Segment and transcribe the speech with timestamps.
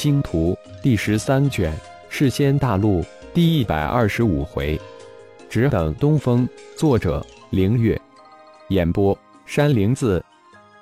[0.00, 1.70] 星图》第十三卷
[2.08, 3.02] 《世仙大陆》
[3.34, 4.80] 第一百二十五回，
[5.50, 6.48] 只等东风。
[6.74, 8.00] 作者：凌月。
[8.70, 10.24] 演播：山灵子。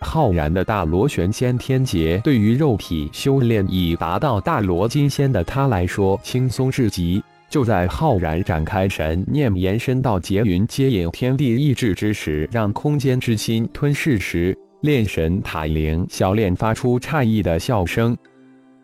[0.00, 7.20] 浩然的大螺旋先天劫，对于肉体修炼已达到大罗金仙的他来说轻松至极。
[7.48, 18.16] 就在浩然展开神念，延伸到劫云接引天地意志之时，让空间之心吞噬时，炼神塔灵小炼发出诧异的笑声：“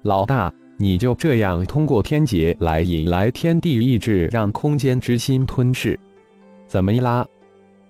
[0.06, 5.98] 老大，你就这样通过天劫来引来天地意志，让空间之心吞噬？
[6.68, 7.26] 怎么啦？”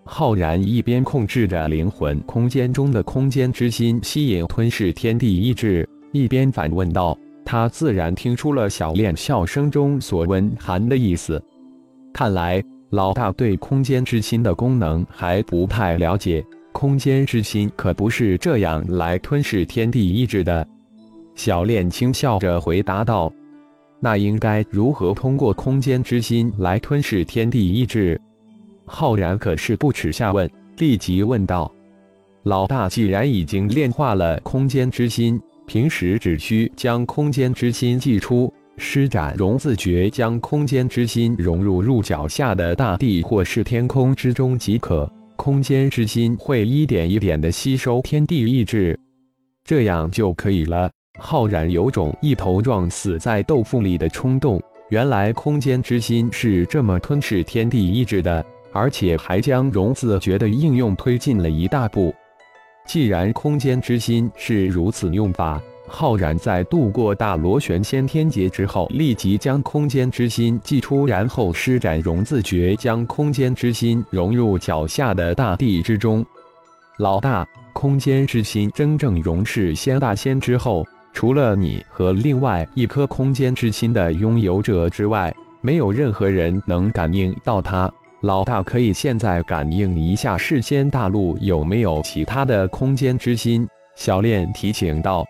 [0.02, 7.16] 浩然一边控制着灵魂空间中的空间之心吸引吞噬天地意志，一边反问道。
[7.44, 11.40] 他自然听出了小练笑声中所温含的意思。
[12.14, 16.42] 看来老大对空间之心的功能还不太了解。
[16.72, 20.66] 空间之心可不是这样来吞噬天地意志的。
[21.36, 23.32] 小炼轻笑着回答道
[24.00, 28.20] ：“那应该如何通过空间之心来吞噬天地意志？”
[28.84, 31.72] 浩然可是不耻下问，立即问道
[32.42, 45.12] ：“老大既然已经炼化了空间之心。”平时只需将空间之心祭出，施展融字诀，将空间之心融入入脚下的大地或是天空之中即可。
[45.34, 48.96] 空间之心会一点一点的吸收天地意志，
[49.64, 50.88] 这样就可以了。
[51.18, 54.62] 浩然有种一头撞死在豆腐里的冲动。
[54.88, 62.14] 原来空间之心是这么吞噬天地意志的，而且还将融字诀的应用推进了一大步。
[62.86, 76.24] 既然空间之心是如此用法，浩然在度过大螺旋先天劫之后，立即将空间之心祭出，然后施展融字诀，将空间之心融入脚下的大地之中。
[76.98, 80.86] 老大，空间之心真正融是仙大仙之后，
[81.16, 87.90] 除了你和另外一颗空间之心的拥有者之外，没有任何人能感应到它。
[88.20, 93.66] 老大可以现在感应一下世间大陆有没有其他的空间之心。
[93.94, 95.24] 小炼提醒道：“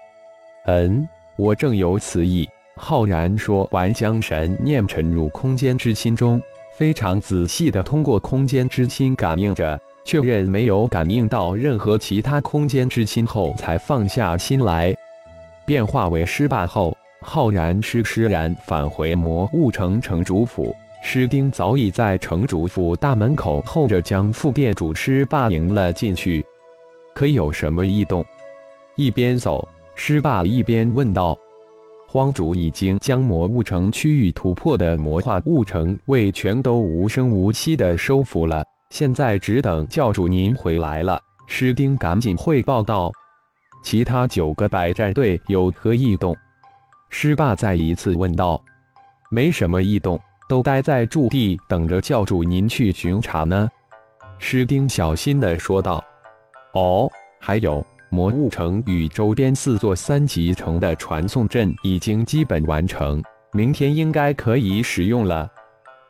[0.67, 6.43] 嗯，我正有此意。”浩然说完，将神念沉入空间之心中，
[6.77, 14.93] 非常仔细的通过空间之心感应着，确认没有感应到任何其他空间之心后，才放下心来。
[15.67, 20.75] 变化为尸霸后，浩然施施然返回魔物城城主府。
[21.03, 26.45] 施丁早已在城主府大门口候着，将副店主施霸迎了进去。
[27.15, 28.25] 可有什么异动？
[28.97, 31.37] 一边走，施霸一边问道
[32.09, 43.13] ：“荒主已经将魔物城区域突破的魔化物城为全都无声无息的收服了，现在只等教主您回来了。”施丁赶紧汇报道
[43.87, 46.37] ：“其他九个百战队有何异动？”
[47.09, 48.61] 施霸再一次问道
[49.31, 53.69] ：“没什么异动。”都待在驻地等着教主您去巡查呢，
[54.39, 56.05] 施丁小心地说道。
[56.73, 57.11] 哦，
[57.41, 63.21] 还有魔物城与周边四座三级城的传送阵已经基本完成，
[63.53, 65.51] 明天应该可以使用了。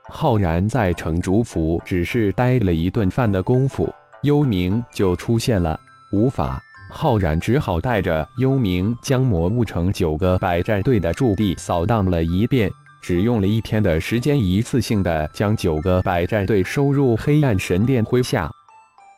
[0.09, 3.91] 浩然在城主府只是待了一顿饭的功夫，
[4.23, 5.81] 幽冥就出现了，
[6.13, 12.71] 无法，浩然只好带着幽冥将魔物城九个百战队的驻地扫荡了一遍。
[13.03, 18.51] 只用了一天的时间，一次性的将九个百战队收入黑暗神殿麾下。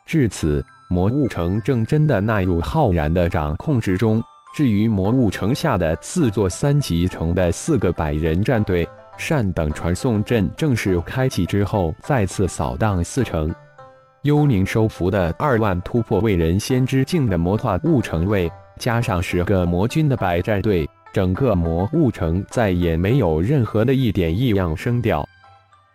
[0.05, 4.21] 至此，魔物城正真的纳入浩然的掌控之中。
[4.55, 8.87] 至于魔物城下的四座三级城的四个百人战队，
[9.17, 13.53] 善等传送阵正式开启之后，再次扫荡四城。
[14.23, 20.87] 幽冥收服的二万突破为人先知境的魔化物城卫，加上十个魔军的百战队。
[21.11, 25.27] 整个魔物城再也没有任何的一点异样声调。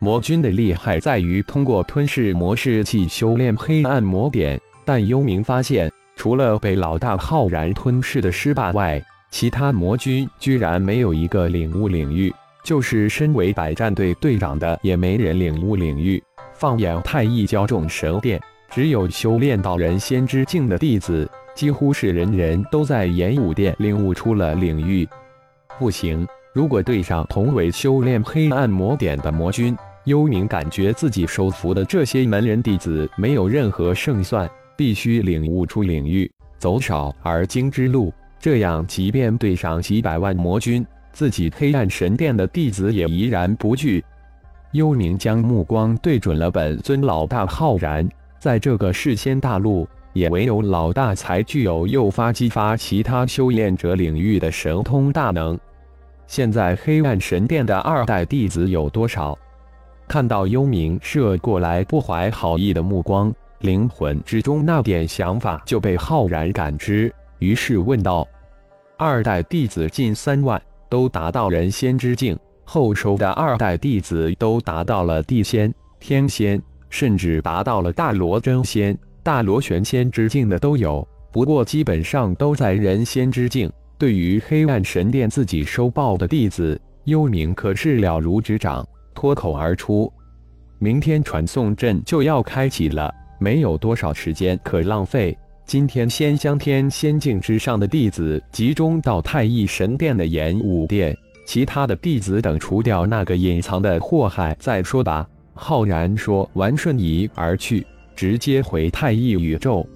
[0.01, 12.35] 魔君的厉害在于通过吞噬魔士器修炼黑暗魔点，但幽冥发现，除了被老大浩然吞噬的失败外，其他魔君居然没有一个领悟领域，
[12.65, 16.21] 就是身为百战队队长的也没人领悟领域。
[16.55, 18.41] 放眼太一教众神殿，
[18.71, 21.29] 只有修炼到人仙之境的弟子。
[21.55, 25.09] 几乎是人人都在演武殿领悟出了领域，
[25.79, 26.27] 不行！
[26.53, 36.29] 如果对上同为修炼黑暗魔典的魔君，幽冥感觉自己收服的这些门人弟子没有任何胜算，必须领悟出领域，
[36.59, 38.13] 走少而精之路。
[38.41, 44.05] 这样，即便对上几百万魔君，自己黑暗神殿的弟子也怡然不惧。
[44.75, 48.09] 幽冥将目光对准了本尊老大浩然，
[48.41, 49.89] 在这个世仙大陆。
[50.13, 55.59] 也唯有老大才具有诱发、激发其他修炼者领域的神通大能。
[56.29, 59.37] 现在黑暗神殿的二代弟子有多少？
[60.07, 68.27] 看到幽冥射过来不怀好意的目光，灵魂之中那点想法就被浩然感知，于是问道
[68.97, 81.07] ：“二代弟子近三万，都达到人仙之境；后收的二代弟子都达到了地仙、天仙，甚至达到了大罗真仙、大罗玄仙之境的都有。
[81.31, 83.71] 不过基本上都在人仙之境。
[83.97, 90.13] 对于黑暗神殿自己收报的弟子，幽冥可是了如指掌。”脱口而出
[90.81, 95.37] ：“明天传送阵就要开启了，没有多少时间可浪费。
[95.65, 107.87] 今天先将天仙境之上的弟子集中到太乙神殿的演武殿，其他的弟子等除掉那个隐藏的祸害再说吧。”浩然说完，瞬移而去，
[108.17, 109.87] 直接回太一宇宙。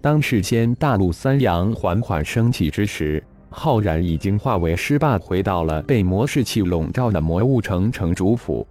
[0.00, 3.22] 当世间大陆三阳缓缓升起之时。
[3.50, 8.64] 浩然已经化为尸霸，回到了被魔士气笼罩的魔物城城主府。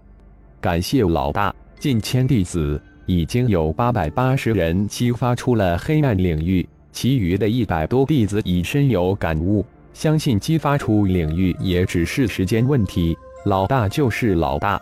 [0.61, 9.65] 感谢老大，近千弟子已经有八百八十人激发出了黑暗领域，其余的一百多弟子已深有感悟，
[9.97, 13.17] 相信激发出领域也只是时间问题。
[13.45, 14.79] 老大就是老大。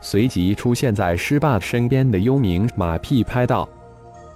[0.00, 3.68] 随即出现在尸霸身边的幽冥马屁拍道：“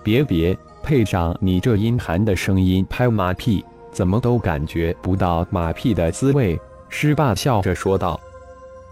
[0.04, 6.60] 别别，配上你这阴寒的声音拍马屁。”怎么都感觉不到马屁的滋味，
[6.90, 8.20] 狮霸笑着说道：“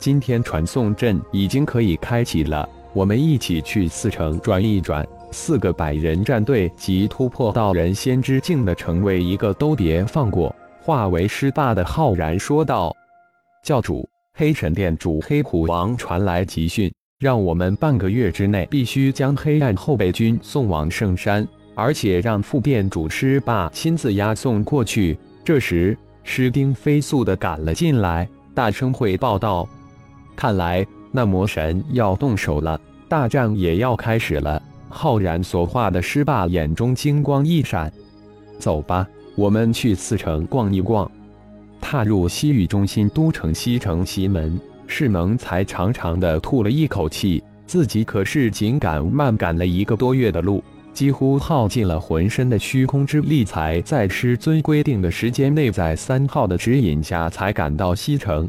[0.01, 5.07] 今天传送阵已经可以开启了，我们一起去四城转一转。
[5.31, 12.95] 四个百人战队及突破到人仙之境的成为，一个都别放过。”化为师霸的浩然说道
[13.63, 21.47] ：“教主，黑神殿主黑虎王传来急讯，让我们半个月之内必须将黑暗后备军送往圣山。”
[21.77, 25.17] 而且让副殿主师霸亲自押送过去。
[25.43, 29.67] 这时，师丁飞速的赶了进来，大声汇报道
[30.37, 32.79] ：“看来那魔神要动手了，
[33.09, 34.61] 大战也要开始了。”
[34.91, 37.91] 浩然所化的师霸眼中金光一闪
[38.59, 39.09] ：“走吧，
[39.41, 41.11] 我们去四城逛一逛。”
[41.81, 50.63] 踏入西域中心都城西城西门，世能才长长的吐了一口气，自己可是紧赶慢赶了一个多月的路。
[50.93, 58.47] 几乎耗尽了浑身的虚空之力，才在师尊规定的时间内，在三号的指引下才赶到西城。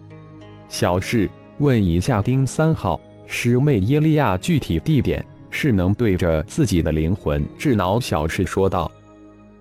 [0.68, 1.30] 小事，
[1.60, 7.98] 问一下丁三号师妹耶利亚具体地点，世能对着自己的灵魂智脑。
[7.98, 8.92] 小事说道。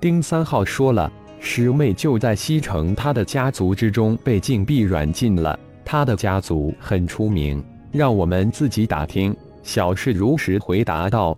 [0.01, 1.13] 丁三号说了，
[1.43, 5.59] 师妹就在西城，他的家族之中被禁闭软禁了。
[5.85, 9.35] 他的家族很出名，让我们自己打听。
[9.63, 11.37] 小事如实回答道。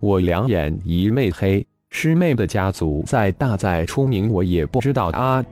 [0.00, 5.44] 我两眼一昧黑，师妹的家族再大再出名，我也不知道啊。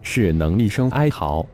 [0.00, 1.44] 是能一声哀嚎。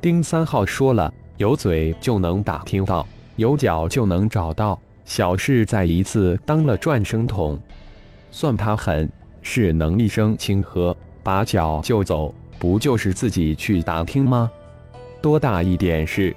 [0.00, 3.06] 丁三号说了，有嘴就能打听到，
[3.36, 4.80] 有脚就能找到。
[5.04, 7.58] 小事再一次当了转生筒，
[8.30, 9.10] 算他狠。
[9.42, 14.50] 是能一声轻喝，拔脚就走，不就是自己去打听吗？
[15.20, 16.34] 多大一点事？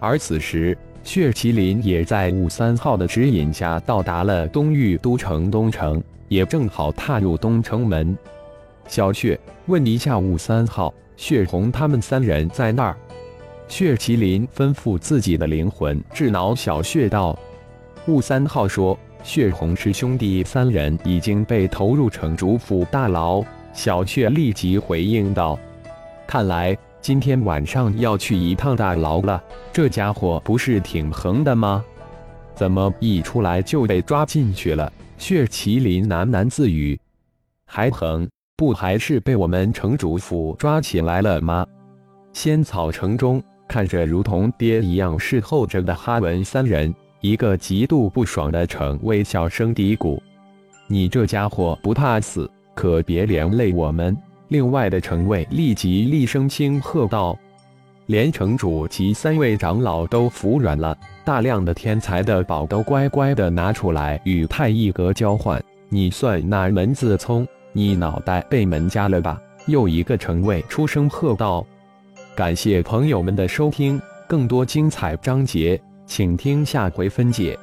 [0.00, 0.76] 而此时。
[1.02, 8.14] 血麒麟也在五三号的指引下到达了东域都城东城，也正好踏入东城门。
[8.86, 12.94] 小血问一下五三号，血红他们三人在那儿？
[13.66, 17.36] 血麒麟吩咐自己的灵魂智脑小血道。
[18.06, 23.42] 雾三号说，血红师兄弟三人已经被投入城主府大牢。
[23.72, 25.58] 小血立即回应道
[26.26, 31.82] ：“看来。”今天晚上要去一趟大牢了，这家伙不是挺横的吗？
[32.54, 34.92] 怎么一出来就被抓进去了？
[35.16, 37.00] 血麒麟喃喃自语
[37.64, 38.28] ：“还横？
[38.54, 41.66] 不还是被我们城主府抓起来了吗？”
[42.34, 50.18] 仙草城中，看着如同爹一样侍候着的哈文三人，一个极度不爽的城卫小声嘀咕
[50.88, 54.16] ：“你这家伙不怕死，可别连累我们。”
[54.48, 57.38] 另外的城卫立即厉声轻喝道
[58.06, 65.62] ：“连城主及三位长老都服软了，大量的天才的宝都乖乖的拿出来与太一阁交换。
[65.90, 67.46] 你算哪门子聪？
[67.72, 71.64] 你脑袋被门夹了吧？”又一个城卫出声喝道
[72.34, 75.80] ：“感谢朋友们的收听，更多精彩章节，
[76.10, 77.56] 请听下回分解。”